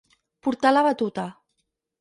[0.47, 1.27] Portar la batuta.